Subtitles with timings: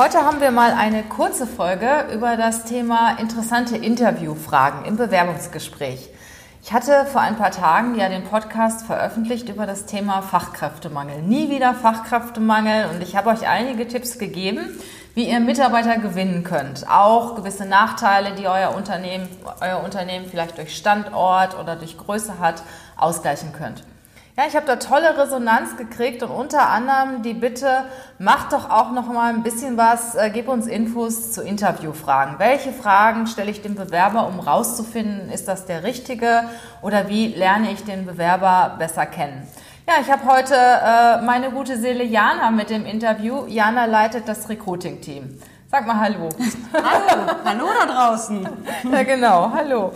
[0.00, 6.08] Heute haben wir mal eine kurze Folge über das Thema interessante Interviewfragen im Bewerbungsgespräch.
[6.62, 11.20] Ich hatte vor ein paar Tagen ja den Podcast veröffentlicht über das Thema Fachkräftemangel.
[11.20, 14.60] Nie wieder Fachkräftemangel und ich habe euch einige Tipps gegeben,
[15.14, 16.88] wie ihr Mitarbeiter gewinnen könnt.
[16.88, 19.28] Auch gewisse Nachteile, die euer Unternehmen,
[19.60, 22.62] euer Unternehmen vielleicht durch Standort oder durch Größe hat,
[22.96, 23.84] ausgleichen könnt.
[24.40, 27.84] Ja, ich habe da tolle Resonanz gekriegt und unter anderem die Bitte,
[28.18, 32.38] mach doch auch noch mal ein bisschen was, äh, gib uns Infos zu Interviewfragen.
[32.38, 36.44] Welche Fragen stelle ich dem Bewerber, um rauszufinden, ist das der richtige
[36.80, 39.46] oder wie lerne ich den Bewerber besser kennen?
[39.86, 43.44] Ja, ich habe heute äh, meine gute Seele Jana mit dem Interview.
[43.46, 45.38] Jana leitet das Recruiting-Team.
[45.70, 46.30] Sag mal Hallo.
[46.72, 48.48] Hallo, hallo da draußen.
[48.90, 49.92] ja, genau, hallo.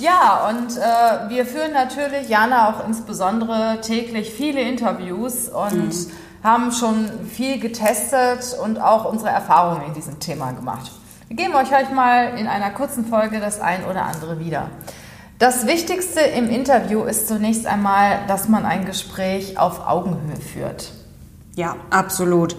[0.00, 6.12] Ja, und äh, wir führen natürlich, Jana auch insbesondere, täglich viele Interviews und mhm.
[6.42, 10.90] haben schon viel getestet und auch unsere Erfahrungen in diesem Thema gemacht.
[11.28, 14.70] Wir geben euch heute mal in einer kurzen Folge das ein oder andere wieder.
[15.38, 20.92] Das Wichtigste im Interview ist zunächst einmal, dass man ein Gespräch auf Augenhöhe führt.
[21.56, 22.56] Ja, absolut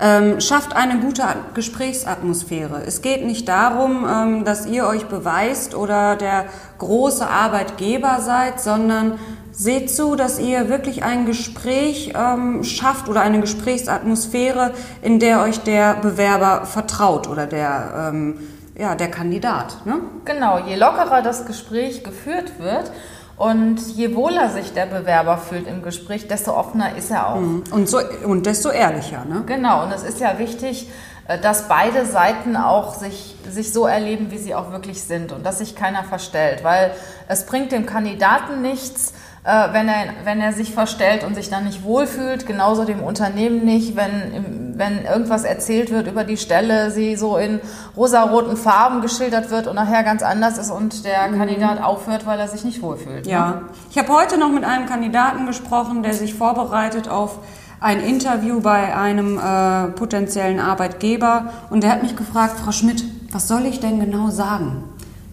[0.00, 1.22] ähm, schafft eine gute
[1.54, 2.82] Gesprächsatmosphäre.
[2.86, 6.46] Es geht nicht darum, ähm, dass ihr euch beweist oder der
[6.78, 9.18] große Arbeitgeber seid, sondern
[9.52, 15.60] seht zu, dass ihr wirklich ein Gespräch ähm, schafft oder eine Gesprächsatmosphäre, in der euch
[15.60, 18.38] der Bewerber vertraut oder der, ähm,
[18.76, 19.86] ja, der Kandidat.
[19.86, 20.00] Ne?
[20.24, 22.90] Genau, je lockerer das Gespräch geführt wird,
[23.36, 27.40] und je wohler sich der Bewerber fühlt im Gespräch, desto offener ist er auch.
[27.40, 27.64] Mhm.
[27.70, 29.24] Und, so, und desto ehrlicher.
[29.24, 29.42] Ne?
[29.46, 30.88] Genau, und es ist ja wichtig,
[31.26, 35.44] äh, dass beide Seiten auch sich, sich so erleben, wie sie auch wirklich sind und
[35.44, 36.92] dass sich keiner verstellt, weil
[37.26, 41.84] es bringt dem Kandidaten nichts, wenn, er, wenn er sich verstellt und sich dann nicht
[41.84, 47.36] wohlfühlt, genauso dem Unternehmen nicht, wenn, wenn irgendwas erzählt wird über die Stelle, sie so
[47.36, 47.60] in
[47.94, 51.38] rosaroten Farben geschildert wird und nachher ganz anders ist und der mhm.
[51.38, 53.26] Kandidat aufhört, weil er sich nicht wohlfühlt.
[53.26, 53.62] Ja, ne?
[53.90, 57.38] ich habe heute noch mit einem Kandidaten gesprochen, der sich vorbereitet auf
[57.80, 63.46] ein Interview bei einem äh, potenziellen Arbeitgeber und der hat mich gefragt, Frau Schmidt, was
[63.46, 64.84] soll ich denn genau sagen?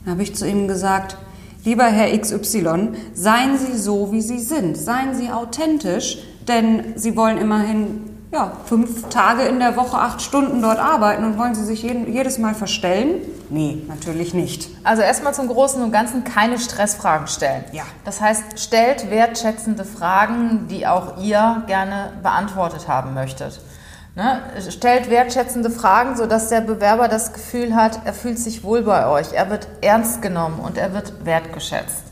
[0.04, 1.16] Dann habe ich zu ihm gesagt,
[1.64, 4.78] Lieber Herr XY, seien Sie so, wie Sie sind.
[4.78, 6.18] Seien Sie authentisch,
[6.48, 11.38] denn Sie wollen immerhin ja, fünf Tage in der Woche, acht Stunden dort arbeiten und
[11.38, 13.22] wollen Sie sich jeden, jedes Mal verstellen?
[13.50, 14.70] Nee, natürlich nicht.
[14.84, 17.66] Also erstmal zum Großen und Ganzen keine Stressfragen stellen.
[17.74, 17.84] Ja.
[18.06, 23.60] Das heißt, stellt wertschätzende Fragen, die auch ihr gerne beantwortet haben möchtet.
[24.16, 24.42] Ne?
[24.70, 29.34] Stellt wertschätzende Fragen, sodass der Bewerber das Gefühl hat, er fühlt sich wohl bei euch,
[29.34, 32.04] er wird ernst genommen und er wird wertgeschätzt.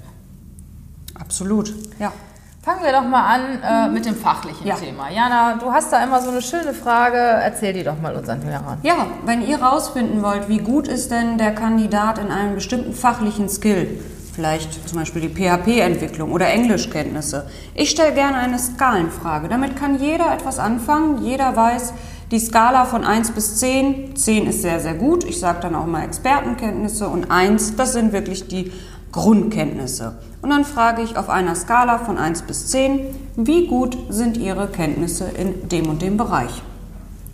[1.19, 2.13] Absolut, ja.
[2.61, 3.93] Fangen wir doch mal an äh, mhm.
[3.93, 4.75] mit dem fachlichen ja.
[4.75, 5.09] Thema.
[5.09, 7.17] Jana, du hast da immer so eine schöne Frage.
[7.17, 8.79] Erzähl die doch mal unseren Hörern.
[8.83, 13.47] Ja, wenn ihr rausfinden wollt, wie gut ist denn der Kandidat in einem bestimmten fachlichen
[13.47, 13.99] Skill,
[14.39, 17.49] vielleicht zum Beispiel die PHP-Entwicklung oder Englischkenntnisse.
[17.75, 19.49] Ich stelle gerne eine Skalenfrage.
[19.49, 21.25] Damit kann jeder etwas anfangen.
[21.25, 21.91] Jeder weiß
[22.31, 24.15] die Skala von 1 bis 10.
[24.15, 25.25] 10 ist sehr, sehr gut.
[25.25, 27.09] Ich sage dann auch mal Expertenkenntnisse.
[27.09, 28.71] Und 1, das sind wirklich die
[29.11, 30.17] Grundkenntnisse.
[30.41, 33.01] Und dann frage ich auf einer Skala von 1 bis 10,
[33.35, 36.61] wie gut sind Ihre Kenntnisse in dem und dem Bereich?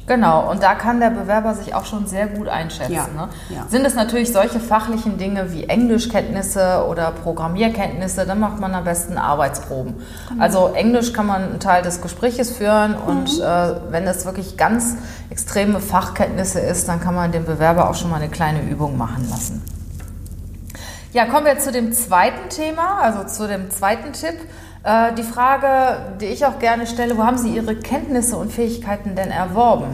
[0.07, 2.93] Genau, und da kann der Bewerber sich auch schon sehr gut einschätzen.
[2.93, 3.29] Ja, ne?
[3.49, 3.65] ja.
[3.69, 9.17] Sind es natürlich solche fachlichen Dinge wie Englischkenntnisse oder Programmierkenntnisse, dann macht man am besten
[9.17, 9.95] Arbeitsproben.
[10.29, 10.43] Genau.
[10.43, 13.43] Also Englisch kann man einen Teil des Gespräches führen und mhm.
[13.43, 14.95] äh, wenn es wirklich ganz
[15.31, 19.27] extreme Fachkenntnisse ist, dann kann man dem Bewerber auch schon mal eine kleine Übung machen
[19.29, 19.63] lassen.
[21.13, 24.35] Ja, kommen wir zu dem zweiten Thema, also zu dem zweiten Tipp.
[24.85, 29.15] Äh, die Frage, die ich auch gerne stelle, wo haben Sie Ihre Kenntnisse und Fähigkeiten
[29.15, 29.87] denn erworben?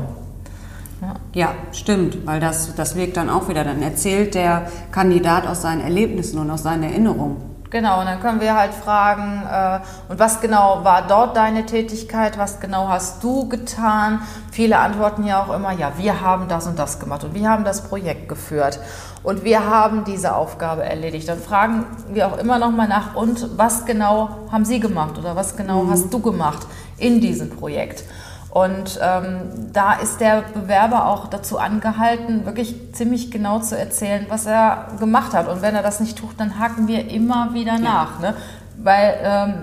[1.33, 1.55] Ja.
[1.71, 3.63] stimmt, weil das, das wirkt dann auch wieder.
[3.63, 7.37] Dann erzählt der Kandidat aus seinen Erlebnissen und aus seinen Erinnerungen.
[7.71, 9.79] Genau, und dann können wir halt fragen, äh,
[10.09, 14.23] und was genau war dort deine Tätigkeit, was genau hast du getan?
[14.51, 17.63] Viele antworten ja auch immer, ja, wir haben das und das gemacht und wir haben
[17.63, 18.77] das Projekt geführt
[19.23, 21.29] und wir haben diese Aufgabe erledigt.
[21.29, 25.37] Dann fragen wir auch immer noch mal nach, und was genau haben Sie gemacht oder
[25.37, 25.91] was genau mhm.
[25.91, 28.03] hast du gemacht in diesem Projekt?
[28.51, 34.45] Und ähm, da ist der Bewerber auch dazu angehalten, wirklich ziemlich genau zu erzählen, was
[34.45, 35.47] er gemacht hat.
[35.47, 38.19] Und wenn er das nicht tut, dann haken wir immer wieder nach.
[38.19, 38.35] Ne?
[38.77, 39.53] Weil ähm,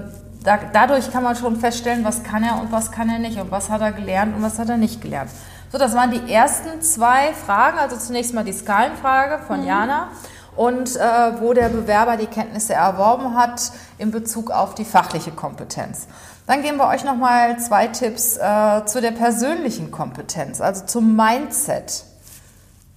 [0.43, 3.50] da, dadurch kann man schon feststellen, was kann er und was kann er nicht und
[3.50, 5.31] was hat er gelernt und was hat er nicht gelernt.
[5.70, 7.79] So, das waren die ersten zwei Fragen.
[7.79, 9.67] Also zunächst mal die Skalenfrage von mhm.
[9.67, 10.08] Jana
[10.56, 16.06] und äh, wo der Bewerber die Kenntnisse erworben hat in Bezug auf die fachliche Kompetenz.
[16.48, 22.04] Dann geben wir euch nochmal zwei Tipps äh, zu der persönlichen Kompetenz, also zum Mindset.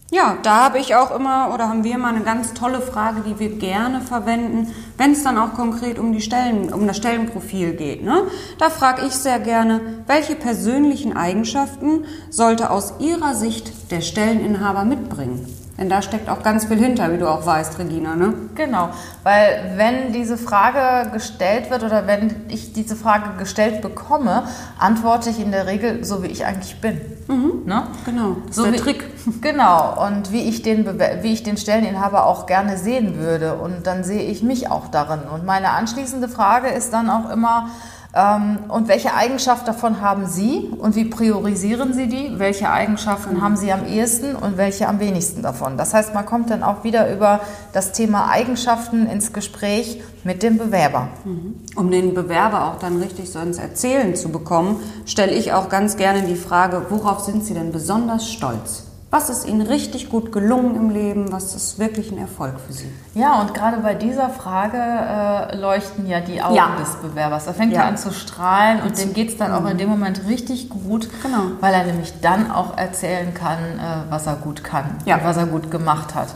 [0.10, 3.40] Ja, da habe ich auch immer oder haben wir immer eine ganz tolle Frage, die
[3.40, 8.04] wir gerne verwenden, wenn es dann auch konkret um die Stellen, um das Stellenprofil geht.
[8.04, 8.24] Ne?
[8.58, 15.46] Da frage ich sehr gerne, welche persönlichen Eigenschaften sollte aus Ihrer Sicht der Stelleninhaber mitbringen?
[15.82, 18.36] Denn da steckt auch ganz viel hinter, wie du auch weißt, Regina, ne?
[18.54, 18.90] Genau,
[19.24, 24.44] weil wenn diese Frage gestellt wird oder wenn ich diese Frage gestellt bekomme,
[24.78, 27.02] antworte ich in der Regel so, wie ich eigentlich bin.
[27.28, 27.64] Mhm.
[27.66, 27.88] Ne?
[28.06, 29.10] Genau, das so ist der wie, Trick.
[29.42, 30.86] Genau, und wie ich, den,
[31.24, 33.56] wie ich den Stelleninhaber auch gerne sehen würde.
[33.56, 35.22] Und dann sehe ich mich auch darin.
[35.34, 37.70] Und meine anschließende Frage ist dann auch immer,
[38.14, 42.40] und welche Eigenschaft davon haben Sie und wie priorisieren Sie die?
[42.40, 45.78] Welche Eigenschaften haben Sie am ehesten und welche am wenigsten davon?
[45.78, 47.40] Das heißt, man kommt dann auch wieder über
[47.72, 51.08] das Thema Eigenschaften ins Gespräch mit dem Bewerber.
[51.24, 51.56] Mhm.
[51.78, 55.96] Um den Bewerber auch dann richtig so ins Erzählen zu bekommen, stelle ich auch ganz
[55.96, 58.91] gerne die Frage, worauf sind Sie denn besonders stolz?
[59.12, 61.34] Was ist Ihnen richtig gut gelungen im Leben?
[61.34, 62.90] Was ist wirklich ein Erfolg für Sie?
[63.14, 66.78] Ja, und gerade bei dieser Frage äh, leuchten ja die Augen ja.
[66.80, 67.44] des Bewerbers.
[67.44, 67.82] Da fängt ja.
[67.82, 71.10] er an zu strahlen und dem geht es dann auch in dem Moment richtig gut,
[71.22, 71.44] genau.
[71.60, 75.18] weil er nämlich dann auch erzählen kann, äh, was er gut kann ja.
[75.18, 76.30] und was er gut gemacht hat.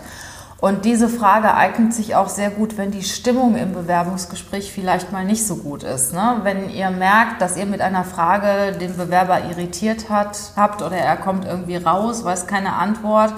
[0.59, 5.25] Und diese Frage eignet sich auch sehr gut, wenn die Stimmung im Bewerbungsgespräch vielleicht mal
[5.25, 6.13] nicht so gut ist.
[6.13, 6.39] Ne?
[6.43, 11.17] Wenn ihr merkt, dass ihr mit einer Frage den Bewerber irritiert hat, habt oder er
[11.17, 13.33] kommt irgendwie raus, weiß keine Antwort,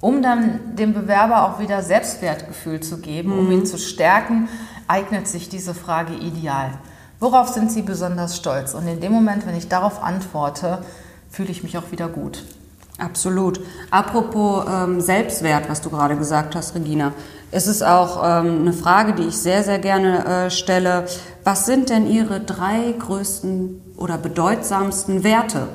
[0.00, 3.66] um dann dem Bewerber auch wieder Selbstwertgefühl zu geben, um ihn mhm.
[3.66, 4.48] zu stärken,
[4.86, 6.72] eignet sich diese Frage ideal.
[7.20, 8.74] Worauf sind Sie besonders stolz?
[8.74, 10.82] Und in dem Moment, wenn ich darauf antworte,
[11.30, 12.44] fühle ich mich auch wieder gut.
[13.00, 13.60] Absolut.
[13.90, 17.12] Apropos ähm, Selbstwert, was du gerade gesagt hast, Regina,
[17.50, 21.06] ist es auch ähm, eine Frage, die ich sehr, sehr gerne äh, stelle.
[21.42, 25.68] Was sind denn Ihre drei größten oder bedeutsamsten Werte?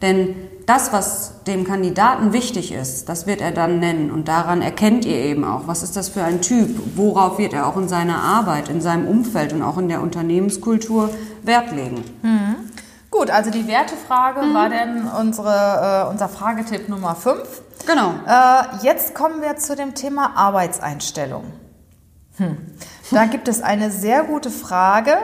[0.00, 0.36] Denn
[0.66, 4.10] das, was dem Kandidaten wichtig ist, das wird er dann nennen.
[4.10, 7.66] Und daran erkennt ihr eben auch, was ist das für ein Typ, worauf wird er
[7.66, 11.10] auch in seiner Arbeit, in seinem Umfeld und auch in der Unternehmenskultur
[11.42, 12.04] Wert legen.
[12.22, 12.56] Mhm.
[13.10, 14.54] Gut, also die Wertefrage mhm.
[14.54, 17.62] war denn unsere, äh, unser Fragetipp Nummer 5.
[17.86, 18.14] Genau.
[18.26, 21.44] Äh, jetzt kommen wir zu dem Thema Arbeitseinstellung.
[22.36, 22.58] Hm.
[23.10, 25.16] Da gibt es eine sehr gute Frage,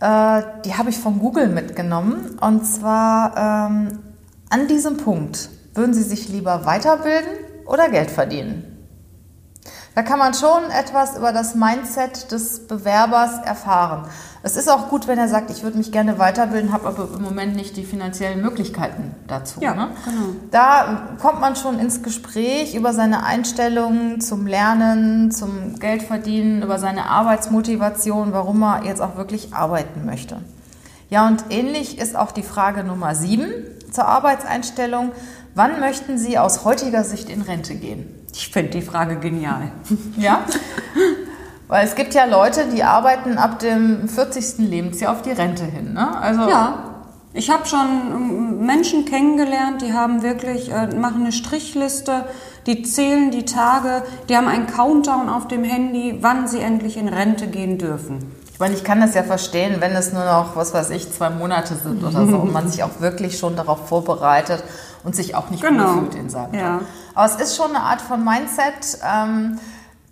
[0.00, 2.38] äh, die habe ich von Google mitgenommen.
[2.40, 3.98] Und zwar ähm,
[4.48, 7.32] an diesem Punkt, würden Sie sich lieber weiterbilden
[7.66, 8.69] oder Geld verdienen?
[10.00, 14.08] Da kann man schon etwas über das Mindset des Bewerbers erfahren.
[14.42, 17.20] Es ist auch gut, wenn er sagt, ich würde mich gerne weiterbilden, habe aber im
[17.20, 19.60] Moment nicht die finanziellen Möglichkeiten dazu.
[19.60, 19.88] Ja, ne?
[20.06, 20.28] genau.
[20.50, 27.10] Da kommt man schon ins Gespräch über seine Einstellungen zum Lernen, zum Geldverdienen, über seine
[27.10, 30.38] Arbeitsmotivation, warum er jetzt auch wirklich arbeiten möchte.
[31.10, 33.52] Ja, und ähnlich ist auch die Frage Nummer sieben
[33.92, 35.12] zur Arbeitseinstellung.
[35.54, 38.19] Wann möchten Sie aus heutiger Sicht in Rente gehen?
[38.32, 39.72] Ich finde die Frage genial.
[40.16, 40.44] Ja?
[41.68, 44.58] Weil es gibt ja Leute, die arbeiten ab dem 40.
[44.58, 45.92] Lebensjahr auf die Rente hin.
[45.92, 46.20] Ne?
[46.20, 46.90] Also ja,
[47.32, 52.24] ich habe schon ähm, Menschen kennengelernt, die haben wirklich, äh, machen eine Strichliste,
[52.66, 57.06] die zählen die Tage, die haben einen Countdown auf dem Handy, wann sie endlich in
[57.06, 58.32] Rente gehen dürfen.
[58.52, 61.30] Ich meine, ich kann das ja verstehen, wenn es nur noch, was weiß ich, zwei
[61.30, 64.64] Monate sind oder so und man sich auch wirklich schon darauf vorbereitet
[65.04, 65.94] und sich auch nicht genau.
[65.94, 66.62] fühlt in seinem Job.
[66.62, 66.80] Ja.
[67.14, 68.98] Aber es ist schon eine Art von Mindset.
[69.04, 69.58] Ähm,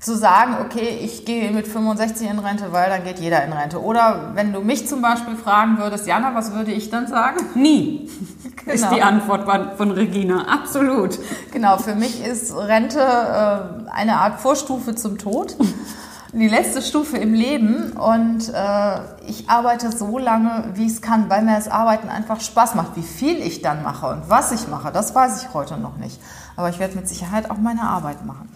[0.01, 3.83] zu sagen, okay, ich gehe mit 65 in Rente, weil dann geht jeder in Rente.
[3.83, 7.45] Oder wenn du mich zum Beispiel fragen würdest, Jana, was würde ich dann sagen?
[7.55, 8.11] Nie.
[8.65, 8.75] Genau.
[8.75, 10.47] Ist die Antwort von Regina.
[10.47, 11.19] Absolut.
[11.53, 15.57] Genau, für mich ist Rente äh, eine Art Vorstufe zum Tod.
[16.35, 21.31] Die letzte Stufe im Leben und äh, ich arbeite so lange, wie ich es kann,
[21.31, 22.97] weil mir das Arbeiten einfach Spaß macht.
[22.97, 26.21] Wie viel ich dann mache und was ich mache, das weiß ich heute noch nicht.
[26.55, 28.49] Aber ich werde mit Sicherheit auch meine Arbeit machen.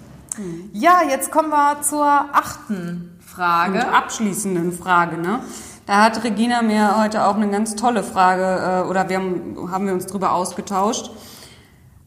[0.73, 3.79] Ja, jetzt kommen wir zur achten Frage.
[3.79, 5.41] Und abschließenden Frage, ne?
[5.87, 9.87] Da hat Regina mir heute auch eine ganz tolle Frage, äh, oder wir haben, haben
[9.87, 11.11] wir uns drüber ausgetauscht.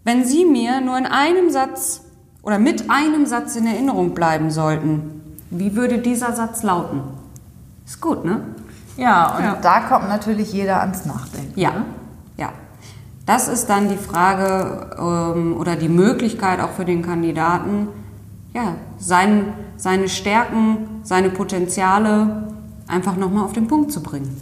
[0.04, 2.02] Wenn Sie mir nur in einem Satz
[2.44, 5.15] oder mit einem Satz in Erinnerung bleiben sollten,
[5.60, 7.02] wie würde dieser Satz lauten?
[7.86, 8.42] Ist gut, ne?
[8.98, 9.58] Ja, und ja.
[9.62, 11.60] da kommt natürlich jeder ans Nachdenken.
[11.60, 11.86] Ja,
[12.38, 12.50] ja.
[13.26, 17.88] Das ist dann die Frage ähm, oder die Möglichkeit auch für den Kandidaten,
[18.54, 22.48] ja, sein, seine Stärken, seine Potenziale
[22.88, 24.42] einfach nochmal auf den Punkt zu bringen.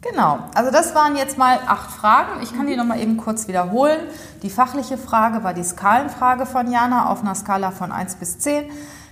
[0.00, 2.42] Genau, also das waren jetzt mal acht Fragen.
[2.42, 4.00] Ich kann die nochmal eben kurz wiederholen.
[4.42, 8.64] Die fachliche Frage war die Skalenfrage von Jana auf einer Skala von 1 bis 10.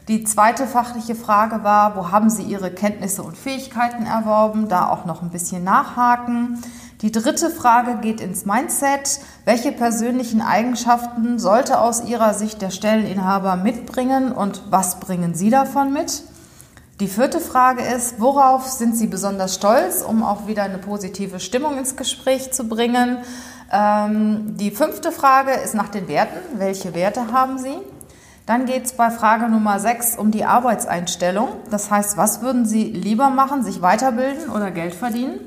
[0.08, 4.68] Die zweite fachliche Frage war, wo haben Sie Ihre Kenntnisse und Fähigkeiten erworben?
[4.68, 6.62] Da auch noch ein bisschen nachhaken.
[7.02, 9.20] Die dritte Frage geht ins Mindset.
[9.44, 15.92] Welche persönlichen Eigenschaften sollte aus Ihrer Sicht der Stelleninhaber mitbringen und was bringen Sie davon
[15.92, 16.24] mit?
[17.00, 21.78] Die vierte Frage ist, worauf sind Sie besonders stolz, um auch wieder eine positive Stimmung
[21.78, 23.18] ins Gespräch zu bringen?
[23.72, 26.58] Ähm, die fünfte Frage ist nach den Werten.
[26.58, 27.78] Welche Werte haben Sie?
[28.50, 31.50] Dann geht es bei Frage Nummer 6 um die Arbeitseinstellung.
[31.70, 35.38] Das heißt, was würden Sie lieber machen, sich weiterbilden oder Geld verdienen?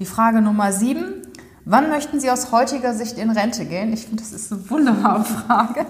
[0.00, 1.22] Die Frage Nummer 7,
[1.64, 3.90] wann möchten Sie aus heutiger Sicht in Rente gehen?
[3.94, 5.86] Ich finde, das ist eine wunderbare Frage.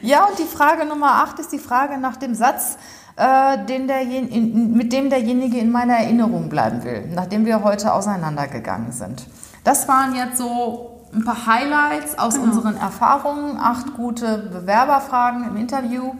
[0.00, 2.78] Ja, und die Frage Nummer 8 ist die Frage nach dem Satz,
[3.16, 8.92] äh, den in, mit dem derjenige in meiner Erinnerung bleiben will, nachdem wir heute auseinandergegangen
[8.92, 9.26] sind.
[9.62, 12.46] Das waren jetzt so ein paar Highlights aus genau.
[12.46, 16.14] unseren Erfahrungen, acht gute Bewerberfragen im Interview.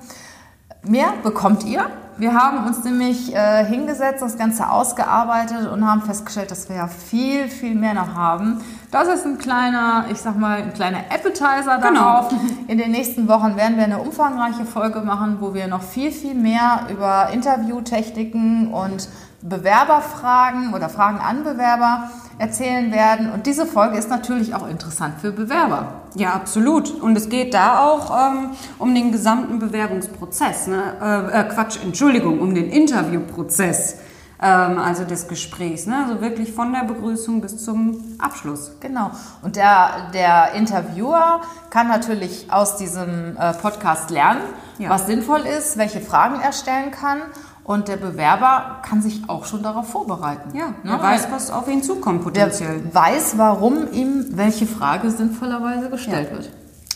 [0.82, 1.86] Mehr bekommt ihr.
[2.18, 6.88] Wir haben uns nämlich äh, hingesetzt, das Ganze ausgearbeitet und haben festgestellt, dass wir ja
[6.88, 8.60] viel, viel mehr noch haben.
[8.90, 12.00] Das ist ein kleiner, ich sag mal, ein kleiner Appetizer genau.
[12.00, 12.28] darauf.
[12.30, 12.42] Genau.
[12.66, 16.34] In den nächsten Wochen werden wir eine umfangreiche Folge machen, wo wir noch viel, viel
[16.34, 19.08] mehr über Interviewtechniken und
[19.42, 23.32] Bewerberfragen oder Fragen an Bewerber erzählen werden.
[23.32, 26.02] Und diese Folge ist natürlich auch interessant für Bewerber.
[26.14, 26.90] Ja, absolut.
[27.00, 30.68] Und es geht da auch ähm, um den gesamten Bewerbungsprozess.
[30.68, 30.94] Ne?
[31.00, 33.98] Äh, äh, Quatsch, Entschuldigung, um den Interviewprozess.
[34.40, 36.04] Ähm, also des Gesprächs, ne?
[36.06, 38.70] also wirklich von der Begrüßung bis zum Abschluss.
[38.78, 39.10] Genau.
[39.42, 41.40] Und der, der Interviewer
[41.70, 44.42] kann natürlich aus diesem äh, Podcast lernen,
[44.78, 44.90] ja.
[44.90, 47.22] was sinnvoll ist, welche Fragen er stellen kann
[47.68, 50.56] und der Bewerber kann sich auch schon darauf vorbereiten.
[50.56, 50.92] Ja, ne?
[50.92, 52.80] er weiß, was auf ihn zukommt potenziell.
[52.80, 56.38] Der weiß, warum ihm welche Frage sinnvollerweise gestellt ja.
[56.38, 56.50] wird.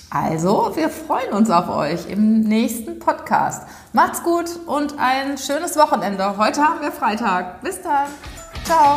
[0.08, 3.66] Also, wir freuen uns auf euch im nächsten Podcast.
[3.92, 6.38] Macht's gut und ein schönes Wochenende.
[6.38, 7.60] Heute haben wir Freitag.
[7.60, 8.06] Bis dann.
[8.64, 8.94] Ciao.